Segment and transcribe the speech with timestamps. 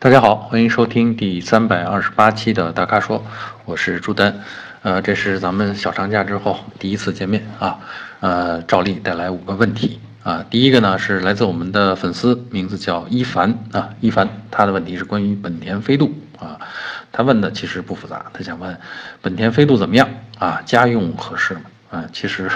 [0.00, 3.26] 大家好，欢迎收听第三百二十八期的大咖说，
[3.64, 4.44] 我是朱丹。
[4.82, 7.80] 呃，这是咱们小长假之后第一次见面啊。
[8.20, 10.46] 呃，照例带来五个问题啊。
[10.48, 16.60] 第一个呢是来自我们的粉丝，名字叫一凡啊，一凡，他的问题是关于本田飞度啊。
[17.10, 18.78] 他问的其实不复杂，他想问
[19.20, 20.08] 本田飞度怎么样
[20.38, 20.62] 啊？
[20.64, 21.62] 家用合适吗？
[21.90, 22.48] 啊，其实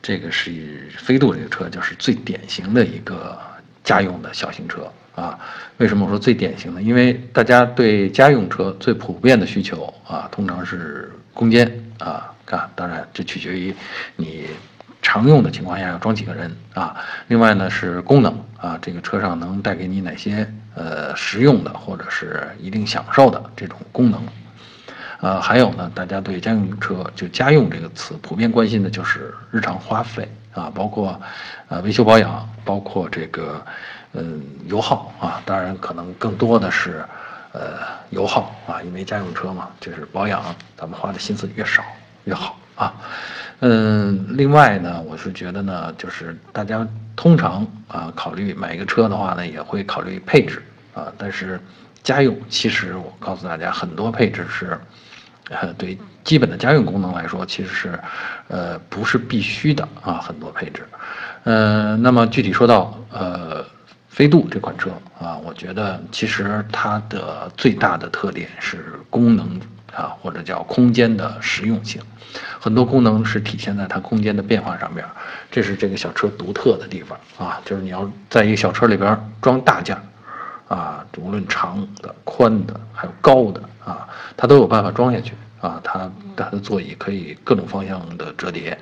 [0.00, 3.36] 这个是飞度这个车就是最典型的一个
[3.82, 4.88] 家用的小型车。
[5.16, 5.38] 啊，
[5.78, 6.82] 为什么我说最典型的？
[6.82, 11.66] 因为大家对家用车最普遍的需求啊，通常是空间
[11.98, 13.74] 啊，啊，当然这取决于
[14.16, 14.44] 你
[15.00, 16.94] 常用的情况下要装几个人啊。
[17.28, 24.20] 另外呢是功能啊，这个车上能带给你哪些呃实用的或者是一定享受的这种功能。
[25.22, 31.18] 呃，还有呢，大家对家用车就家用这个词普遍关心的就是日常花费啊，包括
[31.68, 33.64] 呃维修保养，包括这个。
[34.12, 37.04] 嗯，油耗啊，当然可能更多的是，
[37.52, 37.78] 呃，
[38.10, 40.42] 油耗啊，因为家用车嘛，就是保养，
[40.76, 41.84] 咱们花的心思越少
[42.24, 42.94] 越好啊。
[43.60, 50.62] 嗯，另外呢，我是觉得呢，就是大家通常啊考虑买一个车的话呢，也会考虑配置
[50.94, 51.60] 啊，但是
[52.02, 54.80] 家用其实我告诉大家，很多配置是，
[55.50, 57.98] 呃，对基本的家用功能来说，其实是，
[58.48, 60.86] 呃，不是必须的啊，很多配置。
[61.44, 63.62] 呃，那么具体说到呃。
[64.16, 69.60] 飞度这款车啊，我觉得其实它的最大的特点是功能
[69.94, 72.00] 啊，或者叫空间的实用性，
[72.58, 75.04] 很多功能是体现在它空间的变化上面，
[75.50, 79.94] 这是这个小车独特的地方啊，就是你要在一个小车里边装大件
[80.68, 88.78] 啊，无论长的、宽的，还有高的啊，它都有办法装下去啊，它它的座椅可以各种方向的折叠，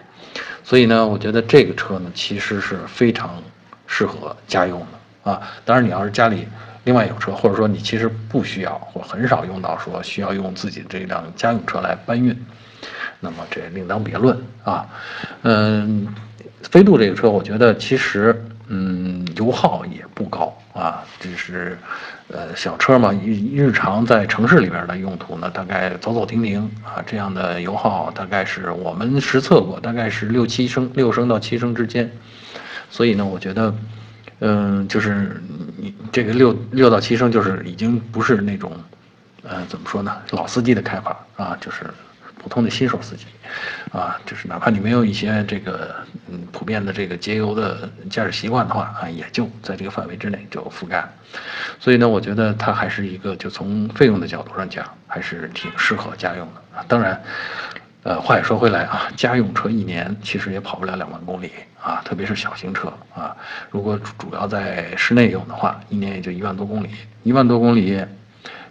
[0.63, 3.43] 所以呢，我觉得这个车呢，其实是非常
[3.89, 4.87] 适合家用的。
[5.25, 6.47] 啊，当然，你要是家里
[6.85, 12.39] 另外有车，或者说你其实不需要或很少用到说需要用自己这辆家用车来搬运，
[13.21, 14.87] 那么这另当别论啊。
[15.43, 16.07] 嗯，
[16.61, 18.39] 飞度这个车，我觉得其实
[18.69, 21.79] 嗯油耗也不高啊，就是
[22.29, 32.13] 呃小车嘛，日日常在城市里边的用途呢，大概走走停停啊，这样的油耗大概是我们实测过，大概是六七升，六升到七升之间。
[32.91, 33.75] 所以呢，我觉得。
[34.41, 35.41] 嗯，就是
[35.77, 38.73] 你这个六六到七升，就是已经不是那种，
[39.43, 40.17] 呃，怎么说呢？
[40.31, 41.85] 老司机的开法啊，就是
[42.43, 43.27] 普通的新手司机，
[43.93, 45.95] 啊，就是哪怕你没有一些这个
[46.29, 51.09] 嗯普遍的这个节油的驾驶习惯的话啊，也就在这个范围之内就覆盖。
[51.81, 56.85] 所以呢，我觉得它还是一个，就从费用的角度上讲，还是挺适合家用的啊。
[56.89, 57.23] 当然。
[58.05, 61.51] 呃，话也说回来啊，家用车一年其实也跑不了两万公里
[61.83, 63.35] 啊，特别是小型车啊。
[63.71, 66.91] 如果主要在室内用的话，一年也就一万多公里。
[67.23, 68.05] 一万多公里，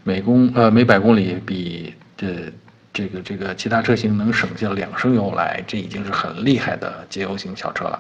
[0.04, 2.54] 每公呃每百公里比这
[2.94, 8.00] 这个这个其他车型能省下两升油来，这已经是很厉害的节油型小车了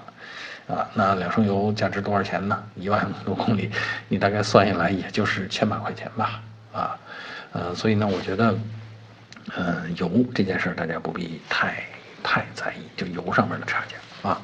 [0.68, 0.88] 啊。
[0.94, 2.64] 那两升油价值多少钱呢？
[2.76, 3.72] 一万多公里，
[4.08, 6.40] 你大概算下来也就是千把块钱吧
[6.72, 6.96] 啊。
[7.54, 8.56] 呃，所以呢，我觉得。
[9.58, 11.84] 嗯，油这件事儿大家不必太
[12.24, 14.42] 太在意，就油上面的差价啊。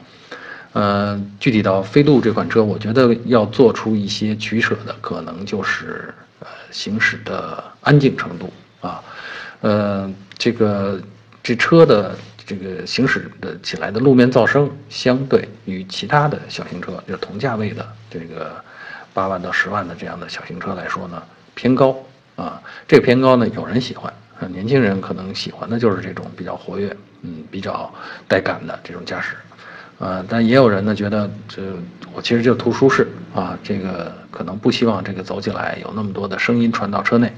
[0.74, 9.04] 呃，具体到飞度这款车，我觉得要做出一些取舍的，可能就是呃行驶的安静程度啊。
[9.62, 11.02] 呃，这个
[11.42, 18.64] 这车的这个行驶的起来的路面噪声，相对于其他的小型车，就同价位的这个
[19.12, 21.24] 八万到十万的这样的小型车来说呢，
[21.56, 21.98] 偏高
[22.36, 22.62] 啊。
[22.88, 24.14] 这个偏高呢，有人喜欢。
[24.40, 27.94] 啊年轻人可能喜欢的就是这种比较活跃，嗯，比较
[28.28, 29.36] 带感的这种驾驶，
[30.00, 31.62] 呃，但也有人呢觉得这
[32.14, 37.32] 我其实就图舒适啊，这个可能不希望这个走起来有那么多的声音传到车内，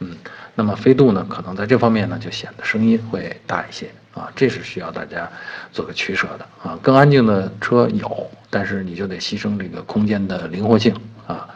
[0.00, 0.16] 嗯，
[0.54, 5.30] 那么飞度呢，可能在这方面呢就显得声音会大一些啊，这是需要大家
[5.72, 10.94] 做个取舍的啊，更安静的车有，但是你就得牺牲这个空间的灵活性
[11.26, 11.48] 啊，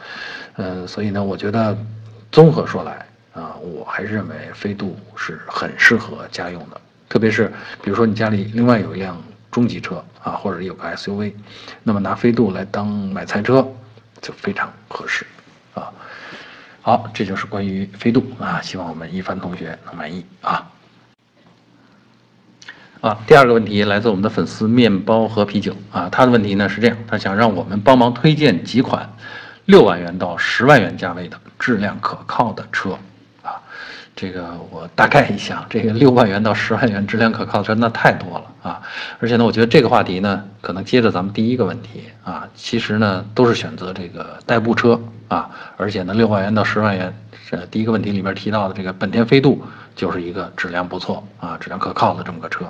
[0.56, 1.76] 嗯，所以呢，我觉得
[2.30, 3.04] 综合说来。
[3.34, 7.52] 啊，我还是认为飞度是很适合家用的，特别是
[7.82, 9.20] 比如说你家里另外有一辆
[9.50, 11.32] 中级车啊，或者有个 SUV，
[11.82, 13.68] 那么拿飞度来当买菜车
[14.20, 15.26] 就非常合适
[15.74, 15.90] 啊。
[16.80, 20.70] 好，这就是关于飞度啊，希望我们一帆同学能满意啊。
[23.00, 29.12] 啊，第二个问题来自我们的粉丝面包和啤酒啊，他的问题呢是这样，他想让我们帮忙推荐几款
[29.64, 32.96] 六万元到十万元价位的质量可靠的车。
[34.16, 38.80] 这个我大概一想，这个六万元到十万元质量可靠真的太多了啊！
[39.18, 47.12] 而且呢，我觉得这个话题呢，可能接着咱们第一个问题啊，其实呢都是选择这个代步车啊，而且呢六万元到十万元
[47.50, 49.60] 这第一个问题里边提到的这个本田飞度
[49.96, 52.64] 就是一个质量不错啊、质量可靠的这么个车。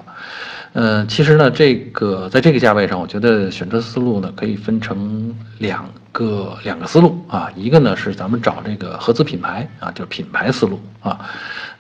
[0.73, 11.28] 嗯，其实呢，这个在这个价位上，我觉得选择思路呢可以分成两个两个思路啊，一个呢是咱们找这个合资品牌啊，就是品牌思路啊。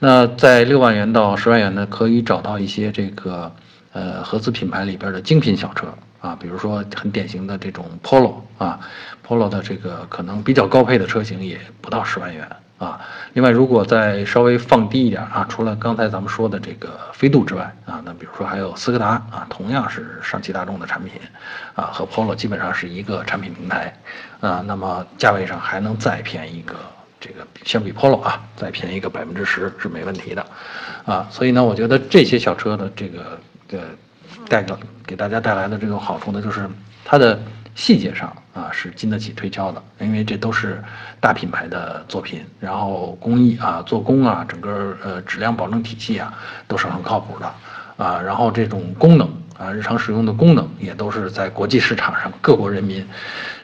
[0.00, 3.50] 那在六万元到十万元呢，可以找到一些这个
[3.92, 5.86] 呃合资品牌里边的精品小车
[6.20, 8.80] 啊，比如说很典型的这种 Polo 啊
[9.24, 12.48] ，Polo 的这个可能比较高配的车型也不到十万元。
[12.84, 13.00] 啊，
[13.32, 21.12] 另外，如果再稍微放低一点啊，除了刚才咱们说的这个飞度之外啊，那比如说还有斯柯达啊，同样是上汽大众的产品，
[21.74, 23.96] 啊，和 Polo 基本上是一个产品平台，
[24.40, 26.74] 啊，那么价位上还能再便宜一个，
[27.18, 30.46] 这个相比 Polo 啊，再便宜一个百分之十是没问题的，
[31.06, 33.38] 啊，所以呢，我觉得这些小车的这个
[33.68, 33.78] 的
[34.48, 36.68] 带个给大家带来的这种好处呢，就是
[37.04, 37.40] 它的。
[37.74, 40.82] 细节上啊是经得起推敲的，因为这都是
[41.20, 46.32] 大品牌的作品，然后工艺啊、做工啊、整个呃质量保证体系啊
[46.68, 47.54] 都是很靠谱的
[47.96, 48.20] 啊。
[48.22, 49.28] 然后这种功能
[49.58, 53.04] 啊，日常使用的功能也都是在国际市场上各国人民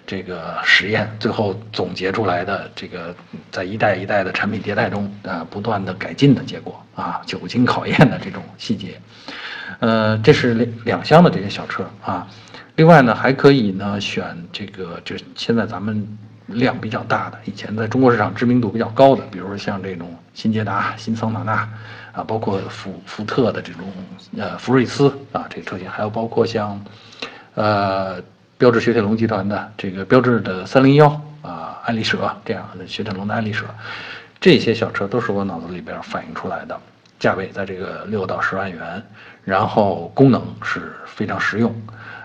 [0.07, 3.15] 这个实验最后总结出来的这个
[3.53, 9.01] 在一代一代的产品迭代中啊不断的改进的结果啊，久经考验的这种细节。
[9.79, 12.27] 呃，这是两两厢的这些小车啊。
[12.81, 21.69] 另外呢，还可以呢选这个，就是现在咱们量比较大的，以前在中国市场知名度比较高的，比如说像这种新捷达、新桑塔纳
[22.13, 23.83] 啊，包括福福特的这种
[24.39, 26.83] 呃福睿斯啊这个车型，还有包括像
[27.55, 28.19] 呃
[28.57, 31.07] 标致雪铁龙集团的这个标致的三零幺
[31.43, 33.67] 啊爱丽舍这样的雪铁龙的爱丽舍，
[34.41, 36.81] 这些小车都是我脑子里边反映出来的，
[37.19, 39.03] 价位在这个六到十万元，
[39.45, 41.71] 然后功能是非常实用。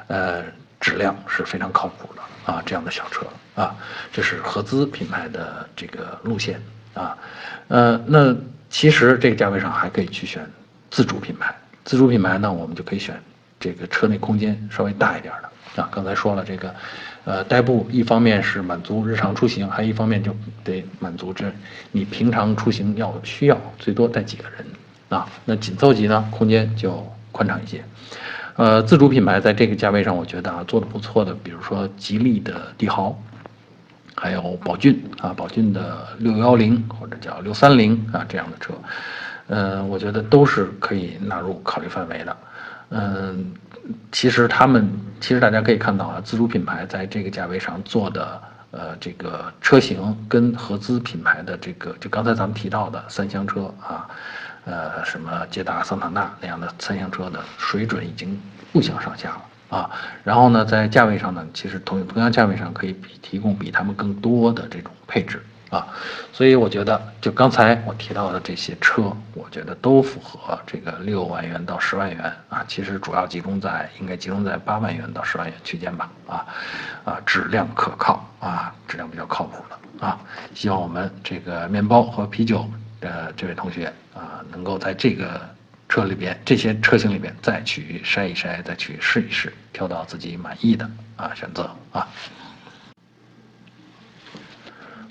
[0.07, 0.43] 呃，
[0.79, 3.25] 质量是非常靠谱的啊，这样的小车
[3.55, 3.75] 啊，
[4.11, 6.61] 这是合资品牌的这个路线
[6.93, 7.17] 啊，
[7.69, 8.35] 呃，那
[8.69, 10.47] 其实这个价位上还可以去选
[10.91, 13.19] 自主品牌，自主品牌呢，我们就可以选
[13.59, 15.89] 这个车内空间稍微大一点的啊。
[15.91, 16.75] 刚才说了这个，
[17.23, 21.51] 呃，代步一方面是满足日常出行，还一方面就得满足这
[21.91, 24.65] 你平常出行要需要最多带几个人
[25.09, 27.83] 啊，那紧凑级呢，空间就宽敞一些。
[28.57, 33.21] 呃，自主品牌在这个价位上，我觉得啊做的不错的，比如说吉利的帝豪，
[34.15, 38.73] 还有宝骏啊，宝骏的六幺零或者叫六三零啊这样的车，
[39.47, 42.37] 嗯，我觉得都是可以纳入考虑范围的。
[42.91, 43.51] 嗯，
[44.13, 48.41] 其实他们其实大家可以看到啊，自主品牌在这个价位上做的
[48.71, 54.07] 呃这个车型跟合资品牌的这个，就刚才咱们提到的三厢车啊。
[54.65, 58.41] 呃，什么捷达、桑塔纳那样的三厢车的水准已经
[58.73, 59.91] 不相上下了啊。
[60.23, 65.39] 然后呢，在价位上呢，其实同同样价位上可以比提供比他们更多的这种配置
[65.69, 65.87] 啊。
[66.33, 72.65] 所以我觉得，就刚才我提到的这些车，我觉得都符合这个六万元到十万元啊。
[72.67, 76.45] 其实主要集中在应该集中在八万元到十万元区间吧啊
[77.05, 80.19] 啊，质量可靠啊，质量比较靠谱的啊。
[80.55, 82.67] 希望我们这个面包和啤酒。
[83.05, 83.85] 呃，这位同学
[84.15, 85.39] 啊，能够在这个
[85.87, 92.07] 车里边，这些车型里边再去筛一筛，再去试一试，挑到自己满意的啊选择啊。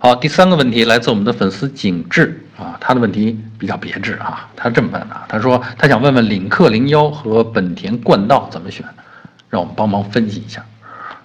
[0.01, 8.85] 好，第三个问题来自我们的粉丝景致啊，他的问题比较别致啊，他这么问啊，他说他想问问领克零幺和本田冠道怎么选，
[9.49, 10.67] 让我们帮忙分析一下。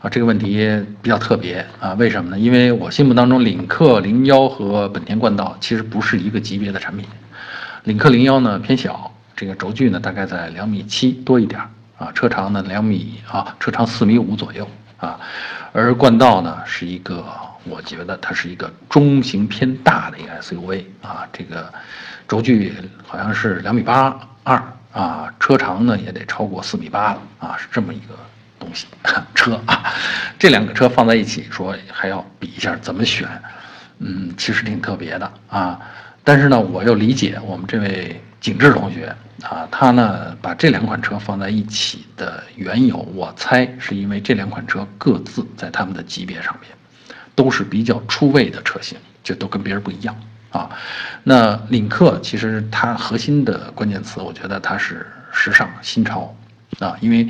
[0.02, 0.70] 啊，这个问题
[1.02, 2.40] 比较特别啊，为什么呢？
[2.40, 7.06] 因为我心目当中，领克零幺和本田冠道其实不是一个级别的产品。
[7.84, 11.60] 领克零幺呢偏小，这个轴距呢大概在两米七多一点
[11.98, 14.66] 啊，车长呢两米啊，车长四米五左右
[15.00, 15.20] 啊，
[15.74, 17.26] 而冠道呢是一个，
[17.66, 21.70] 我觉得它是一个中型偏大的一个 SUV 啊，这个
[22.26, 22.74] 轴距
[23.06, 24.64] 好像是两米八二
[24.94, 28.16] 啊，车长呢也得超过四米八了啊，是这么一个。
[28.60, 28.88] 东西
[29.34, 29.94] 车啊，
[30.38, 33.28] 这两个车放在一起说还要比一下怎么选，
[34.00, 35.80] 嗯，其实挺特别的啊。
[36.24, 46.70] 但是呢，我又理解我们这位景致同学啊，他呢把这两款车放在一起的缘由，我猜是因为这两款车各自在他们的级别上面
[47.34, 50.16] 都是比较出位的车型，就都跟别人不一样
[50.52, 50.70] 啊。
[51.24, 56.36] 那领克其实它核心的关键词，我觉得它是时尚新潮。
[56.80, 57.28] 啊，因为，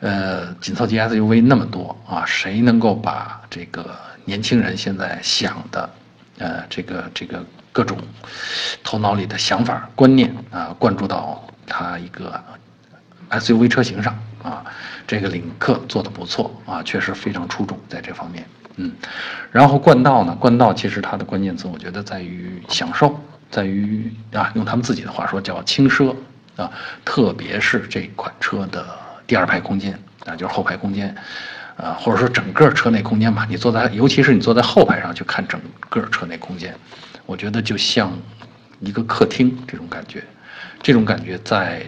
[0.00, 5.90] 呃，紧凑级 SUV 那么多啊，谁能够把这个年轻人现在想的，
[6.38, 7.98] 呃，这个这个各种
[8.84, 12.42] 头脑里的想法观念啊灌注到它一个
[13.30, 14.64] SUV 车型上啊。
[15.08, 18.44] 这个领克做的不错啊，确实非常出众在这方面。
[18.74, 18.92] 嗯，
[19.52, 23.16] 然后冠道呢，冠道其实它的关键词我觉得在于享受，
[23.48, 26.12] 在于啊用他们自己的话说叫轻奢
[26.56, 26.70] 啊，
[27.04, 28.84] 特别是这款车的
[29.26, 31.14] 第二排空间啊，就是后排空间。
[31.76, 35.60] 啊，或者说整个车内空间吧，你坐在，尤其是你坐在后排上去看整
[35.90, 36.74] 个车内空间，
[37.26, 38.10] 我觉得就像
[38.80, 40.24] 一个客厅这种感觉，
[40.82, 41.84] 这种感觉在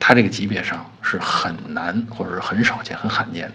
[0.00, 3.48] 它这个级别上是很难或者是很少见、很罕见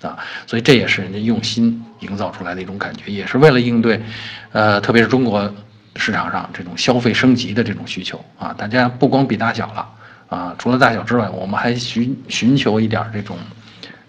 [0.00, 4.02] 的啊，所以这也是人家用心营造出来的一种感觉，也是为了应对，
[4.50, 5.54] 呃，特别是中国
[5.96, 9.88] 市场上这种消费升级的这种需求啊，大家不光比大小了
[10.28, 13.36] 啊，除了大小之外，我们还寻寻求一点这种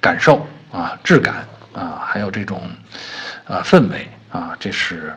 [0.01, 0.45] 感受。
[0.73, 2.59] 啊，质感啊，还有这种，
[3.45, 5.13] 呃，氛围啊，这是，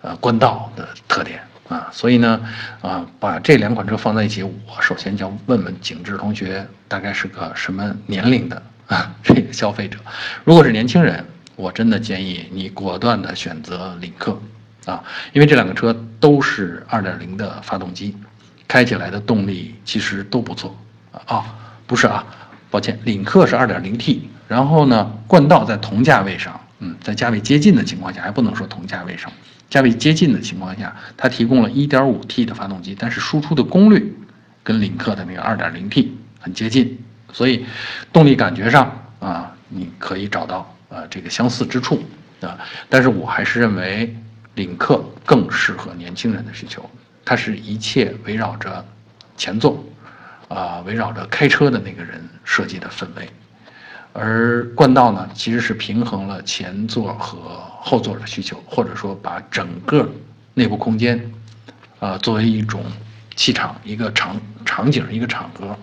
[0.00, 1.86] 呃，官道的特点啊。
[1.92, 2.40] 所以呢，
[2.80, 9.14] 啊，把这两款车放在一起，我首先就要问问景致同学，大概是个什么年龄的啊？
[9.22, 9.96] 这个消费者，
[10.42, 14.36] 如果是年轻人，我真的建议你果断的选择领克
[14.86, 15.04] 啊，
[15.34, 18.16] 因为这两个车都是二点零的发动机，
[18.68, 20.76] 开起来的动力其实都不错
[21.26, 21.44] 啊。
[21.86, 22.24] 不是啊，
[22.70, 24.28] 抱歉，领克是二点零 T。
[24.48, 29.30] 然后呢，冠道在同价位上，嗯，在价位接近的情况下，还不能说同价位上，
[29.68, 34.16] 价位接近的情况下，它提供了 1.5T 的发动机，但是输出的功率
[34.62, 36.08] 跟领克的那个 2.0T
[36.38, 36.98] 很接近，
[37.32, 37.66] 所以
[38.12, 42.00] 动力感觉上啊，你可以找到呃这个相似之处
[42.40, 42.56] 啊。
[42.88, 44.16] 但是我还是认为
[44.56, 46.84] 领克更适合年轻人的需求，
[47.24, 48.84] 它是一切围绕着
[49.36, 49.82] 前座，
[50.48, 53.28] 啊，围绕着开车的那个人设计的氛围。
[54.12, 60.10] 而冠道呢，其实是平衡了前座和后座的需求，或者说把整个
[60.54, 61.30] 内部空间，
[62.00, 62.82] 啊，作为一种
[63.34, 65.76] 气场、一个场场景、一个场合，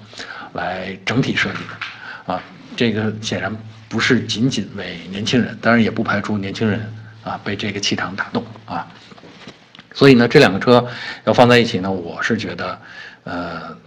[0.53, 2.41] 来整体设计的，啊，
[2.75, 3.55] 这个显然
[3.87, 6.91] 不是仅仅为年轻人，当然也不排除年轻人
[7.23, 8.87] 啊被这个气场打动啊。
[9.93, 10.87] 所以呢，这两个车
[11.25, 12.79] 要放在一起呢，我是觉得，
[13.23, 13.77] 呃，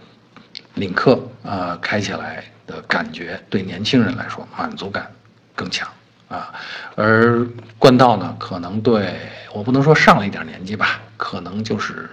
[0.75, 2.43] 领克啊开起来。
[2.67, 5.09] 的感觉对年轻人来说满足感
[5.55, 5.87] 更强
[6.27, 6.53] 啊，
[6.95, 7.47] 而
[7.79, 9.15] 冠道呢，可能对
[9.53, 12.09] 我不能说上了一点年纪吧，可能就是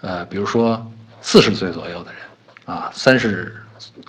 [0.00, 0.88] 呃，比如说
[1.20, 2.20] 四十岁左右的人
[2.76, 3.60] 啊，三十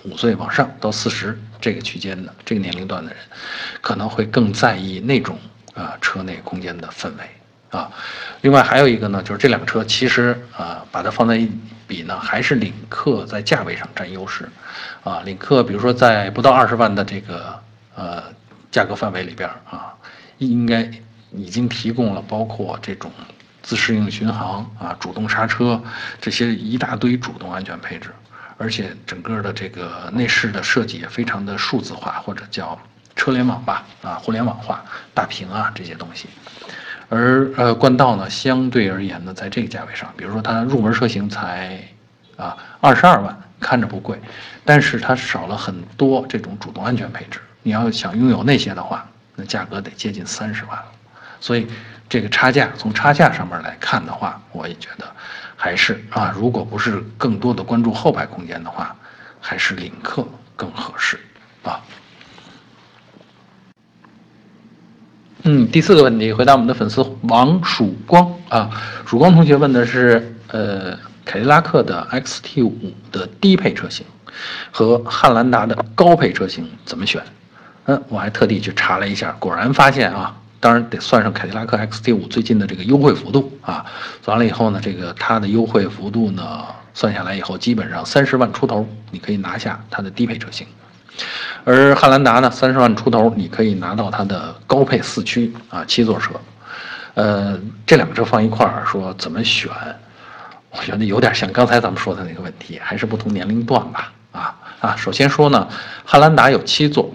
[0.04, 3.18] 五岁往上到四十这个区间的这个年龄段的人，
[3.80, 5.36] 可能会更在意那种
[5.80, 7.24] 啊车内空间的氛围
[7.70, 7.90] 啊。
[8.42, 11.50] 另外还有一个呢，就是这辆车其实啊，把它放在一
[11.86, 14.48] 比呢，还是领克在价位上占优势。
[15.02, 17.58] 啊，领克比如说在不到二十万的这个
[17.94, 18.22] 呃
[18.70, 19.94] 价格范围里边啊，
[20.38, 20.90] 应该
[21.32, 23.10] 已经提供了包括这种
[23.62, 25.82] 自适应巡航啊、主动刹车
[26.20, 28.10] 这些一大堆主动安全配置，
[28.58, 32.78] 而且整个的这个内饰的设计也非常的数字化或者叫
[33.20, 36.28] 车联网吧啊，互联网化、大屏啊这些东西。
[37.10, 41.78] 而呃冠道呢，相对而言呢，在这个价位上，比如说它入门车型才
[42.36, 43.36] 啊二十二万。
[43.62, 44.18] 看着不贵，
[44.64, 47.38] 但是它少了很多这种主动安全配置。
[47.62, 50.86] 你要想拥有那些的话，那价格得接近三十万了。
[51.42, 51.66] 所以
[52.08, 55.04] 这个差价从差价上面来看的话，我也觉得
[55.56, 58.96] 还是啊，如果不是更多的关注后排空间的话，
[59.42, 61.20] 还是领克更合适
[61.62, 61.78] 啊。
[65.44, 68.70] 嗯，第四个问题回答我们的粉丝王曙光啊，
[69.06, 70.98] 曙光同学问的是呃。
[71.22, 72.72] 凯迪拉克的 XT5
[73.12, 74.04] 的低配车型
[74.72, 77.22] 和汉兰达的高配车型怎么选？
[77.84, 83.84] 嗯，我还特地去查了一下，果然发现啊，当然得算上凯迪拉克 XT5 最近的这个优惠幅度啊，
[84.24, 90.66] 算完了以后呢，这个它的优惠幅度呢，算下来以后基本上三十万出头，你可以拿下它的低配车型，
[91.64, 96.32] 而汉兰达呢，三十万出头，你可以拿到它的高配四驱啊七座车，
[97.14, 99.70] 呃，这两个车放一块儿说怎么选？
[100.70, 104.12] 我觉得有点像刚才咱们说的那个问题，还是不同年龄段吧。
[104.32, 105.68] 啊啊，首先说呢，
[106.04, 107.12] 汉兰达有七座，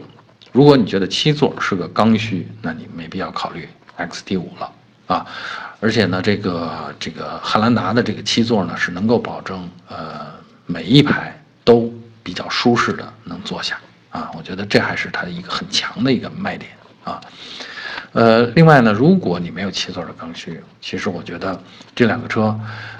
[0.51, 4.71] 如果你觉得七座是个刚需，那你没必要考虑 XT 五了
[5.07, 5.25] 啊。
[5.79, 10.25] 而且呢，这个这个汉兰达的这个七座呢，是能够保证呃
[10.65, 11.33] 每一排
[11.63, 13.77] 都比较舒适的能坐下
[14.15, 14.31] 啊。
[14.37, 16.71] 我觉得这还是它一个很强的一个卖点
[17.03, 17.19] 啊。
[18.13, 21.61] 呃，另外呢，如果你没有七座的刚需，其实我觉得
[21.93, 22.57] 这两个车，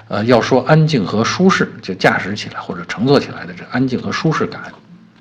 [0.08, 4.70] 呃，要说安静和舒适，就驾驶起来或者乘坐起来的这安静和舒适感，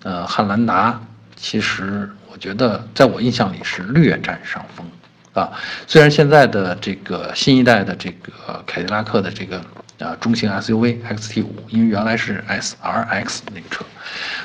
[0.03, 0.99] 呃，汉兰达
[1.37, 4.85] 其实我觉得在我印象里是略占上风，
[5.33, 5.49] 啊。
[5.87, 9.61] 虽然现在的这个新一代的这个凯迪拉克的这个
[9.99, 13.85] 啊中型 SUV XT5，因为原来是 SRX 那个车，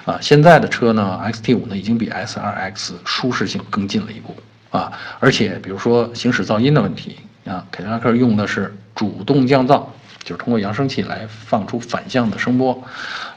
[0.05, 4.37] 啊，现在的车呢 XT5 呢已经比 SRX 舒适性更进了一步
[4.71, 9.85] 啊，而且比如说行驶噪音的问题啊，凯迪拉克用的是主动降噪。
[10.23, 12.85] 就是通过扬声器来放出反向的声波，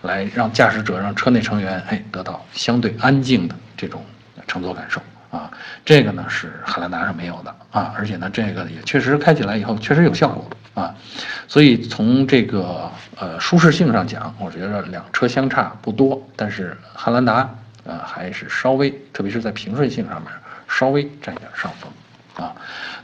[0.02, 4.04] 来让驾驶者、让车内成员哎得到相对安静的这种
[4.48, 5.02] 乘坐感受
[5.32, 5.50] 啊。
[5.86, 10.96] 这个呢是汉兰达上没有的啊，而且呢这个也确实开起来以后确实有效果啊。
[11.48, 17.50] 所以从这个呃舒适性上讲，我觉得两车相差不多，但是汉兰达
[17.84, 20.32] 呃还是稍微，特别是在平顺性上面
[20.68, 21.92] 稍微占点上风。
[22.36, 22.52] 啊，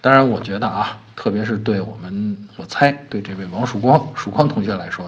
[0.01, 5.07] 当然，我觉得啊，特别是对我们，我猜对这位王曙光、曙光同学来说，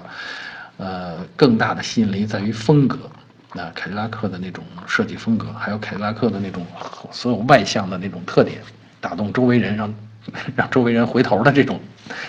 [0.76, 3.10] 呃，更大的吸引力在于风格，
[3.52, 6.64] 那凯迪拉克的那种设计风格，还有凯迪拉克的那种
[7.10, 8.60] 所有外向的那种特点，
[9.00, 9.92] 打动周围人，让
[10.56, 11.80] 让周围人回头的这种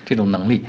[0.05, 0.65] 这种能力，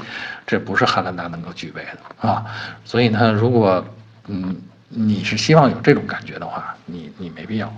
[0.46, 2.44] 这不是汉兰达能够具备的啊。
[2.84, 3.84] 所以呢，如果
[4.28, 4.56] 嗯
[4.88, 7.72] 你是希望有这种感觉的话，你你没必要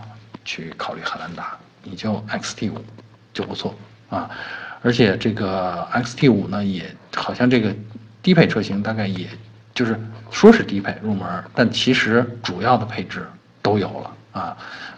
[0.45, 2.85] 去考虑汉兰达，你就 XT 五。
[3.37, 3.75] 就不错
[4.09, 4.31] 啊，
[4.81, 7.71] 而且这个 XT 五呢，也好像这个
[8.23, 9.29] 低配车型大概也
[9.75, 10.01] 就是
[10.31, 13.29] 说是低配入门，但其实主要的配置
[13.61, 14.57] 都有了啊，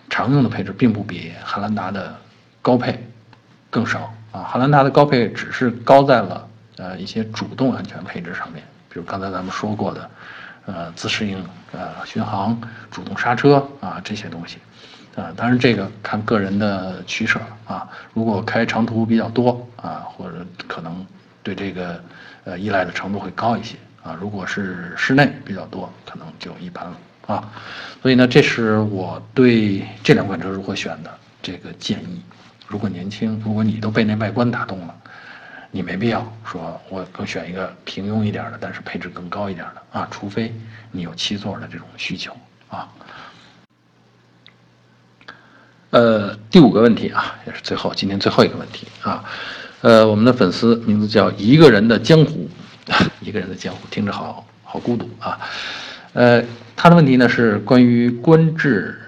[0.09, 2.17] 常用的配置并不比汉兰达的
[2.62, 2.97] 高配
[3.71, 10.11] 更少啊，汉兰达的高配只是高在了呃一些主动安全配置上面，比如刚才咱们说过的，
[10.66, 11.42] 呃自适应
[11.73, 14.58] 呃巡航、主动刹车啊这些东西。
[15.16, 17.88] 啊，当然这个看个人的取舍啊。
[18.14, 21.04] 如果开长途比较多啊，或者可能
[21.42, 22.00] 对这个
[22.44, 24.16] 呃依赖的程度会高一些啊。
[24.20, 27.50] 如果是室内比较多，可能就一般了啊。
[28.00, 31.11] 所以呢，这是我对这两款车如何选的
[31.42, 32.23] 这个建议。
[32.69, 34.95] 如果年轻，如果你都被那外观打动了，
[35.71, 40.07] 你没必要说我更选一个平庸一点的，但是配置更高一点的啊。
[40.11, 40.55] 除非
[40.93, 42.37] 你有七座的这种需求
[42.69, 42.89] 啊。
[45.91, 49.25] 呃，第五个问题啊，也是最后今天最后一个问题啊，
[49.81, 52.47] 呃，我们的粉丝名字叫一个人的江湖，
[53.21, 55.41] 一个人的江湖听着好好孤独啊，
[56.13, 56.45] 呃，
[56.77, 59.00] 他的问题呢是关于观致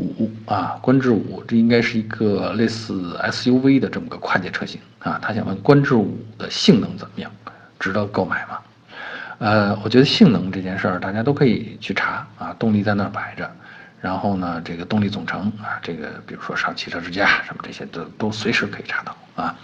[0.00, 7.30] 五啊，观致五这应该是一个类似 SUV 的这么个跨界车型啊，他想问观致五的性能怎么样，
[7.78, 8.58] 值得购买吗？
[9.38, 13.50] 呃，我觉得性能这件事儿大家都可以去查啊，动力在那儿摆着。
[14.00, 19.54] 然后呢，这个动力总成啊，这个比如说上汽车之家什么这些都都随时可以查到啊。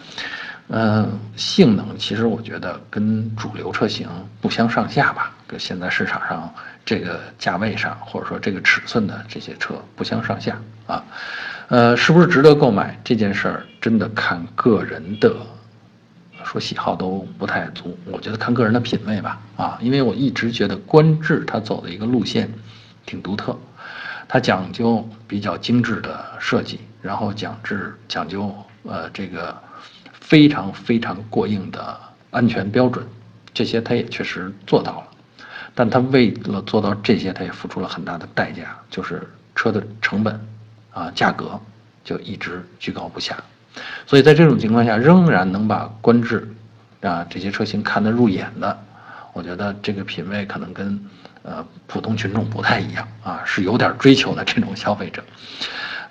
[0.69, 4.09] 嗯，性能其实我觉得跟主流车型
[4.41, 6.53] 不相上下吧，跟现在市场上
[6.87, 11.05] 这个价位上或者说这个尺寸的这些车不相上下啊。
[11.69, 15.35] 呃，是不是值得购买这件事儿，真的看个人的
[16.45, 17.99] 说喜好都不太足。
[18.05, 22.49] 我觉得看个人的品味吧啊，因为我一直觉得观致它走的一个路线
[23.05, 23.59] 挺独特。
[24.29, 29.57] 它讲究比较精致的设计，然后讲致讲究呃这个
[30.13, 31.99] 非常非常过硬的
[32.31, 33.05] 安全标准，
[33.53, 35.07] 这些它也确实做到了，
[35.77, 39.23] 但他为了做到这些，他也付出了很大的代价，就是
[39.55, 40.41] 车的成本
[40.91, 41.61] 啊价格
[42.03, 43.37] 就一直居高不下，
[44.09, 46.53] 所以在这种情况下，仍然能把观致
[47.03, 48.77] 啊这些车型看得入眼的，
[49.33, 50.99] 我觉得这个品味可能跟。
[51.49, 55.23] 呃，普通群众不太一样啊，是有点追求的这种消费者，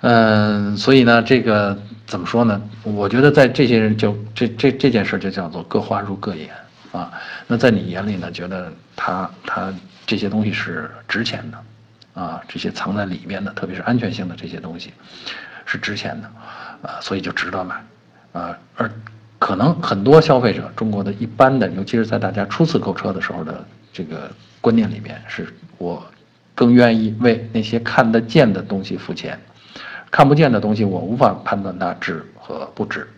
[0.00, 2.58] 嗯，所以呢，这个怎么说呢？
[2.84, 6.48] 我觉得在这些人就这这这件事就叫做各花入各眼
[6.92, 7.12] 啊。
[7.46, 9.72] 那在你眼里呢，觉得他他
[10.06, 14.92] 这些东西是值钱的啊，这些藏在里面的，特别是安全性的这些东西
[15.64, 16.28] 是值钱的
[16.88, 17.76] 啊，所以就值得买
[18.32, 18.58] 啊。
[18.76, 18.90] 而
[19.38, 24.30] 可能很多消费者，中国的一般的，尤其是在大家初次购车的时候的这个。
[24.62, 25.46] 观念里面是
[25.78, 26.04] 我
[26.52, 29.38] 更愿意为那些看得见的东西付钱，
[30.10, 33.08] 看不见的东西我无法判断它值和不值，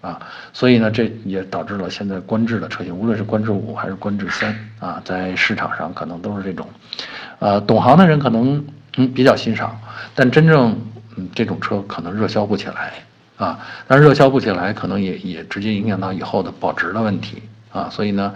[0.00, 0.20] 啊，
[0.52, 6.66] 所以呢，这也导致了现在观致的车型，无论是观致五还是观致三啊，在市场上可能都是这种，
[7.38, 8.64] 呃，懂行的人可能
[8.96, 9.78] 嗯比较欣赏，
[10.14, 10.78] 但真正
[11.16, 12.92] 嗯这种车可能热销不起来
[13.36, 18.34] 啊，但热销不起来，可能也也直接影响到以后的保值的问题啊，所以呢，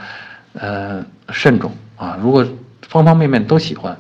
[0.55, 2.47] 呃，慎重啊，如果。
[2.89, 3.97] 方方面面都喜欢，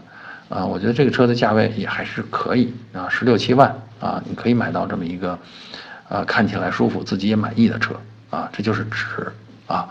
[0.50, 5.38] 啊，我觉得这个车的价位也还是可以啊，十六七万啊，你可以买到这么一个，
[6.12, 7.94] 啊，看起来舒服、自己也满意的车
[8.28, 9.32] 啊，这就是值
[9.66, 9.88] 啊，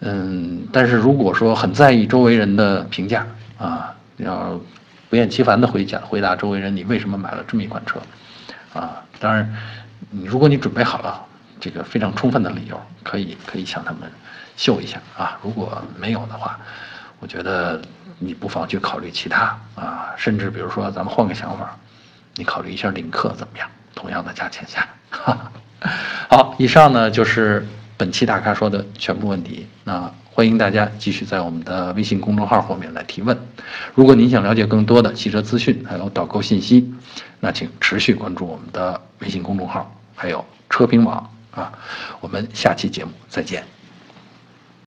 [0.00, 3.24] 嗯，但是如果说很在意周围人的评价
[3.58, 4.60] 啊，要
[5.08, 8.00] 不厌其烦的回讲回答周围人你为什么买了这么一款车，
[8.74, 9.48] 啊，当然，
[10.10, 11.24] 你如果你准备好了，
[11.60, 14.10] 这个非常充分的理由，可以可以向他们
[14.56, 15.38] 秀一下啊。
[15.44, 16.58] 如果没有的话，
[17.20, 17.80] 我觉得
[18.18, 21.76] 你不妨去考虑其他啊，甚至比如说咱们换个想法，
[22.34, 23.68] 你考虑一下领克怎么样？
[23.94, 24.88] 同样的价钱下，
[26.28, 29.66] 好，以上呢就是本期大咖说的全部问题。
[29.84, 33.38] 那欢迎大家继续在我们的微信公众号后面来提问。
[33.94, 36.92] 如果您想了解更多的汽车资讯还有导购信息，
[37.40, 41.70] 那请持续关注我们的微信公众号，还有车评网啊。
[42.20, 43.62] 我们下期节目再见。